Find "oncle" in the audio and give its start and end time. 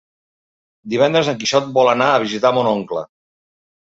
2.73-3.03